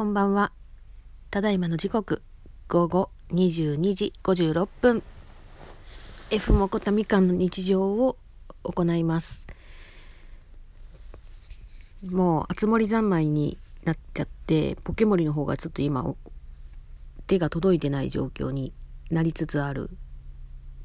[0.00, 0.50] こんばんは。
[1.30, 2.22] ただいまの時刻、
[2.68, 5.02] 午後22時56分。
[6.30, 8.16] F もこたみかんの日常を
[8.62, 9.46] 行います。
[12.02, 16.14] もう、あつ森三昧になっちゃって、ポケモリの方がちょっと今、
[17.26, 18.72] 手が届いてない状況に
[19.10, 19.90] なりつつある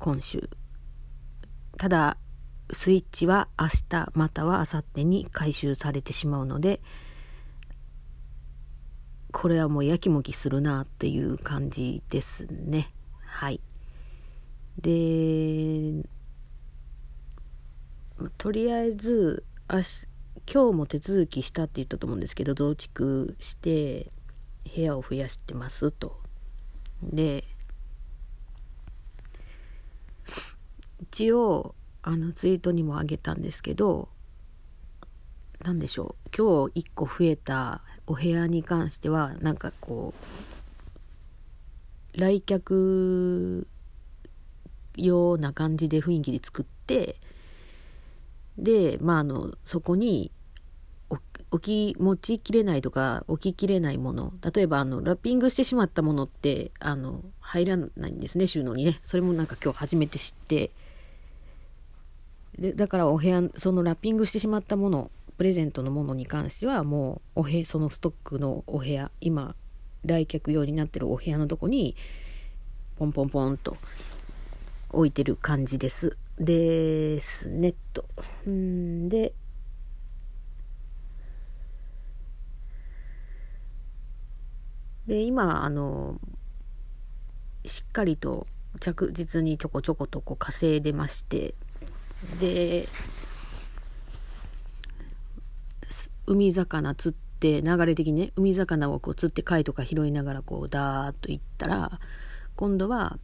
[0.00, 0.50] 今週。
[1.76, 2.16] ただ、
[2.72, 6.80] スイッチは明日または明後日に回収されてしまうので、
[9.34, 12.92] これはもうやきもきするなっていう感じですね。
[13.26, 13.60] はい。
[14.80, 16.04] で、
[18.38, 19.80] とりあえず、あ
[20.50, 24.12] 今日も手続きしたって言ったと思うんですけど、増築して
[24.72, 26.16] 部屋を増やしてますと。
[27.02, 27.42] で、
[31.02, 34.08] 一応、あのツイートにもあげたんですけど、
[35.64, 36.28] 何でしょう。
[36.36, 40.12] 今日1個増えたお部屋に関してはなんかこ
[42.14, 43.66] う来客
[44.94, 47.16] ような感じで雰囲気で作って
[48.58, 50.30] でまああのそこに
[51.50, 54.34] 置き持ちきれないとか置ききれないもの。
[54.54, 58.98] 例えばあのラッピングしてしまったものってあの入らないんですね収納にね。
[59.02, 60.72] それもなんか今日初めて知って。
[62.58, 69.56] でだからお部屋そのラッピングしてしまったものプレゼントのものに関してはもうお部そのストックのお部屋今
[70.04, 71.96] 来客用になってるお部屋のとこに
[72.96, 73.76] ポンポンポンと
[74.90, 78.04] 置いてる感じですですねと。
[78.48, 79.32] んで
[85.06, 86.18] で今あの
[87.64, 88.46] しっかりと
[88.80, 91.54] 着実にちょこちょことこう稼いでまして
[92.40, 92.88] で
[96.26, 102.00] 海魚釣って流れ的にね海魚をこう釣って貝とか拾いながらこうダーッと行ったら
[102.56, 103.18] 今度は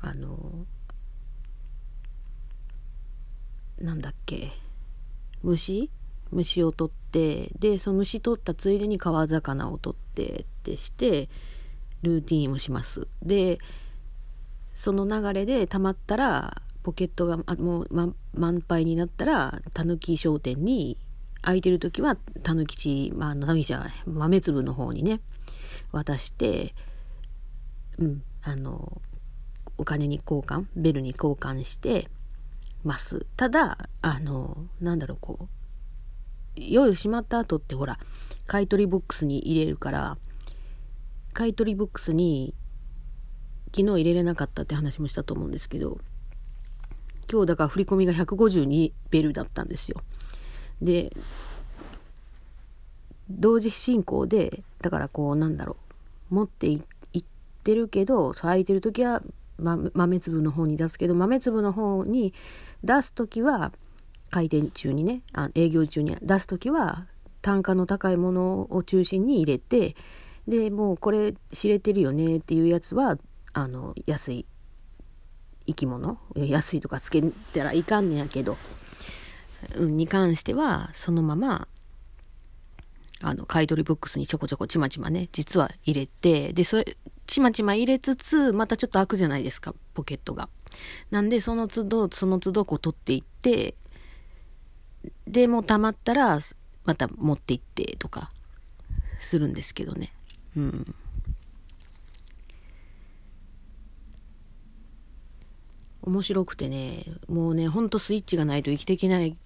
[0.00, 0.66] あの
[3.78, 4.52] なんだっけ
[5.42, 5.90] 虫？
[6.32, 11.28] 虫を取ってでその虫取ったついでに川魚を取ってってして
[12.02, 13.06] ルーティンをします。
[13.22, 13.58] で
[14.74, 20.98] その流れでたまったらポケットがもう、満杯になったらたぬき商店に
[21.46, 25.20] 空いてる時はたぬきち、まあ、たぬきちゃ豆粒の方にね
[25.92, 26.74] 渡して
[27.98, 29.00] うんあの
[29.78, 32.08] お金に交換ベルに交換して
[32.82, 33.26] ます。
[33.36, 35.48] ただあのなんだろうこう
[36.56, 38.00] 夜閉まった後ってほら
[38.48, 40.18] 買い取りボックスに入れるから
[41.32, 42.54] 買い取りボックスに
[43.66, 45.98] 昨日入れれなかったって話もしたと思うんですけど
[47.30, 50.02] 今日だから振り込みが152ベルだったんですよ。
[50.82, 51.12] で
[53.30, 55.76] 同時進行でだからこうなんだろ
[56.30, 56.82] う持ってい
[57.18, 57.24] っ
[57.64, 59.22] てるけど空いてる時は、
[59.58, 62.32] 豆粒の方に出すけど豆粒の方に
[62.84, 63.72] 出す時は
[64.30, 67.06] 開店中にねあ営業中に出す時は
[67.42, 69.96] 単価の高いものを中心に入れて
[70.46, 73.16] でもうこれ知れてるよねっていうやつは
[73.52, 74.46] あの安い
[75.66, 77.22] 生き物安いとかつけ
[77.54, 78.56] たらいかんねやけど
[79.76, 81.68] に関してはそのまま
[83.22, 86.96] あの買い取りボックスにちょこちょこちまちまね実は入れてでそれ
[87.26, 90.48] ちまちま入れつつまたちょっと開くじゃないですかポケットが。
[91.10, 93.74] なんでその都度その都度こう取っていって
[95.26, 96.38] でもう溜まったら
[96.84, 98.30] また持って行ってとか
[99.18, 100.12] するんですけどね。
[100.56, 100.94] うん。
[106.02, 109.36] 面白くてね、もうね、ほんとスイッチがないと生きていけない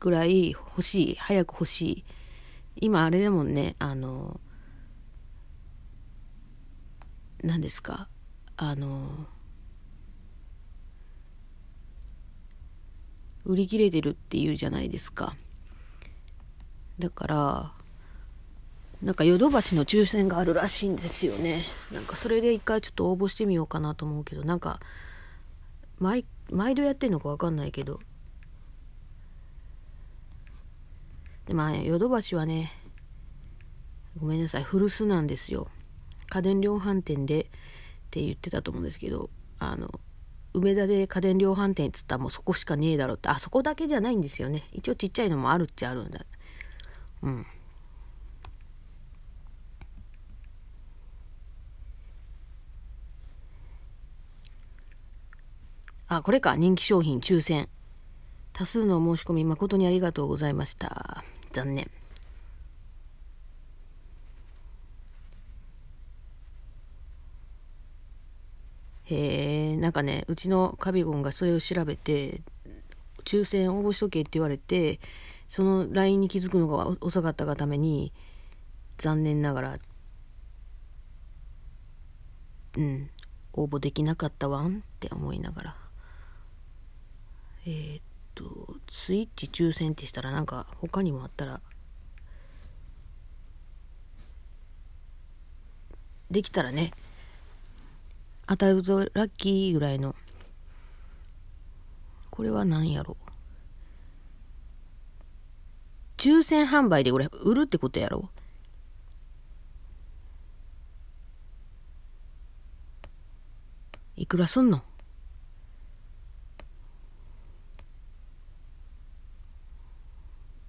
[0.00, 2.04] ぐらい欲しい早く欲しい。
[2.76, 3.76] 今あれでもね。
[3.78, 4.40] あの
[7.42, 8.08] 何ですか。
[8.56, 9.26] あの
[13.44, 15.34] 売り切れてるっていうじゃないですか。
[16.98, 17.72] だから
[19.02, 21.64] なんかヨドバシの抽選があるらしいんですよね。
[21.92, 24.80] なんかそれで一回ちょっと応募してみようかなと思うけどなんか
[25.98, 28.00] 毎毎度やってんのか分かんないけど
[31.50, 32.70] でまあヨドバシはね
[34.16, 35.66] ごめんなさい古巣なんですよ。
[36.28, 37.44] 家電量販店でっ
[38.12, 39.90] て言ってたと思うんですけどあの
[40.54, 44.62] 梅田で家電量販店っつったらもうそこしかねえだろってあそこだけじゃないんですよね。
[44.72, 46.24] 一応ちっちゃいのもあるっちゃあるんだ。
[47.24, 47.46] うん。
[56.06, 56.54] あこれか。
[56.54, 57.68] 人気商品抽選。
[58.52, 61.19] 多数の申し込み誠にありがとうございました。
[61.52, 61.90] 残念。
[69.04, 72.42] へえなんかねうちのカビゴンがそれを調べて
[73.24, 75.00] 抽選応募しとけって言われて
[75.48, 78.12] その LINE に気づくのが遅かったがために
[78.98, 79.74] 残念ながら
[82.76, 83.10] うん
[83.52, 85.76] 応募できなかったわんって思いながら
[87.66, 88.00] えー、
[88.40, 91.60] とスイッチ抽選ってしたらなんか他にもあったら
[96.30, 96.92] できたらね
[98.46, 100.16] 当たるぞラッキーぐらいの。
[102.30, 103.16] これは何やろ
[106.16, 108.30] 抽選販売でこれ売るってことやろ。
[114.16, 114.82] いくらすんの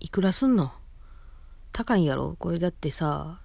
[0.00, 0.72] いくらすんの？
[1.72, 2.36] 高いんやろ？
[2.38, 3.42] これだってさ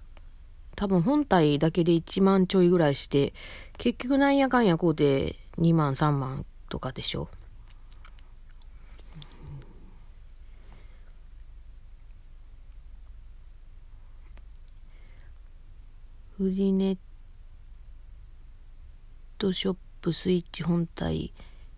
[0.74, 3.34] 多分本体だけで1万ちょいぐらいして
[3.76, 7.28] 結局なんやかんやこうで2万3万とかでしょ？
[16.38, 16.98] フジネッ
[19.36, 21.34] トショップスイッチ本体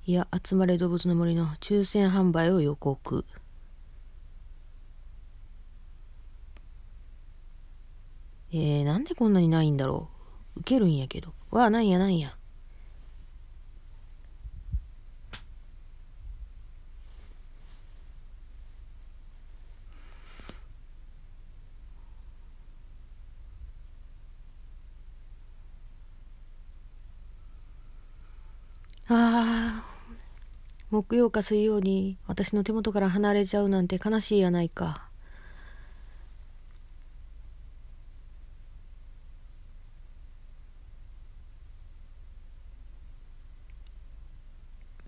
[0.07, 3.25] や集まれ動物の森の抽選販売を予告。
[8.57, 10.09] えー、なんでこんなにないんだろ
[10.57, 10.61] う？
[10.61, 11.33] 受けるんやけど。
[11.51, 12.37] わあ、なんやなんや。
[29.09, 29.85] ああ、
[30.91, 35.09] 木曜か水曜に私の手元から離れちゃうなんて悲しいやないか。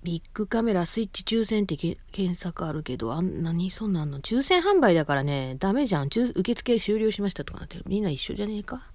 [0.07, 4.21] ビッグカメラスイッチ抽選って検索あるけど、あん何そんなんの？
[4.21, 6.07] 抽選販売だからね、ダメじゃん。
[6.07, 7.83] 受付終了しましたとかなってる。
[7.89, 8.87] みんな一緒じゃねえか？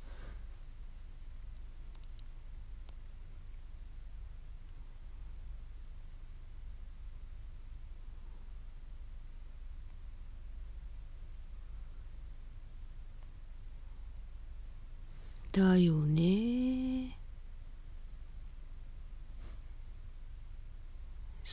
[15.51, 16.50] だよね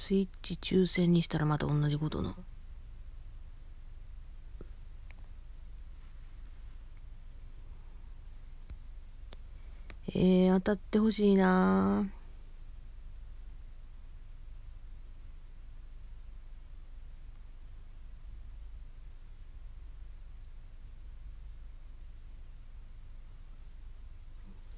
[0.09, 2.35] スイッチ抽選にしたらまた同じことの？
[10.15, 12.07] えー、当たってほしいな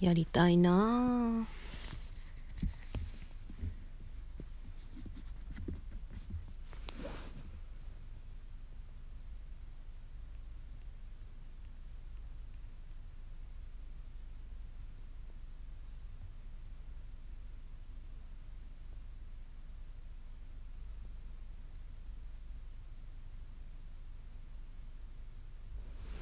[0.00, 1.46] やりたいな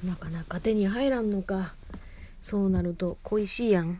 [0.03, 1.75] なかなか手に入らんのか。
[2.41, 3.99] そうなると恋しいやん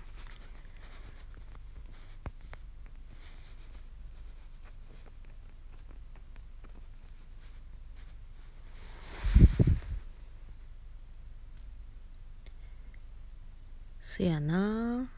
[14.01, 15.09] そやな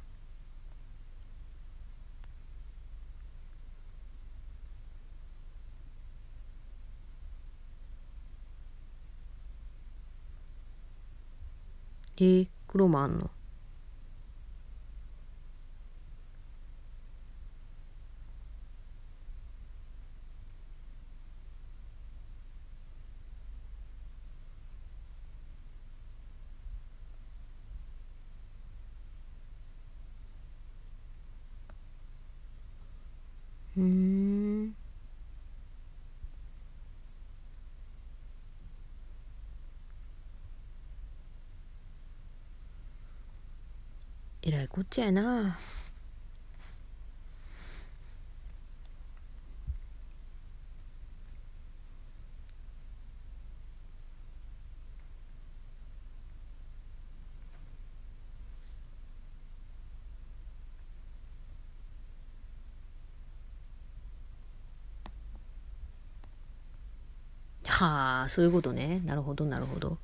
[12.21, 13.31] えー、黒もあんの？
[33.75, 34.10] うん。
[44.43, 45.57] えらいこっちゃやな
[67.67, 69.97] はあそういうことねなるほどなるほど。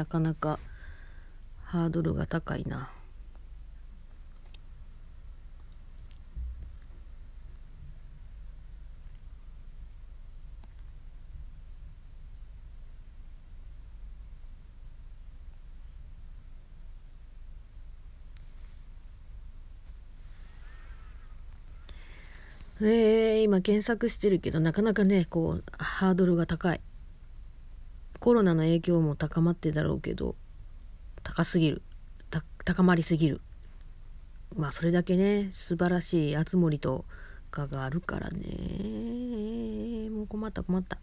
[0.00, 0.58] なかなか
[1.62, 2.90] ハードルが高いな。
[22.80, 26.80] えー、今検索してるけどなかなかねこうハードルが高い
[28.20, 30.36] コロナの影響も高まってだろうけど
[31.22, 31.82] 高すぎる。
[32.64, 33.40] 高まりすぎる。
[34.54, 37.04] まあそれだけね素晴らしい熱森と
[37.50, 40.10] かがあるからね。
[40.10, 40.98] もう困った困った。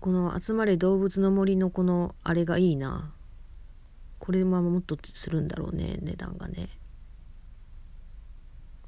[0.00, 3.12] この「集まれ動物の森」のこのあれがいいな。
[4.18, 6.68] これはもっとするんだろうね値段がね。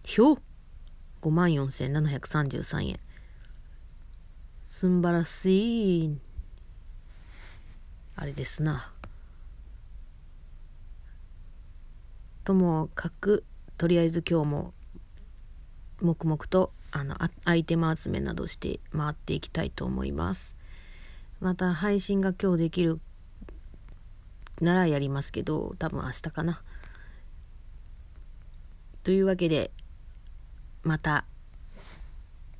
[0.04, 0.37] ひょ
[1.23, 3.00] 5万4733円。
[4.66, 6.18] すんばらしい。
[8.16, 8.92] あれですな。
[12.42, 13.44] ともかく
[13.78, 14.75] とりあえず今日も
[16.00, 20.56] 黙々とあのアイテム集めなどして回っていきたいと思います。
[21.40, 23.00] また配信が今日できる
[24.61, 26.61] ならやりますけど多分明日かな。
[29.04, 29.71] というわけで
[30.83, 31.32] また。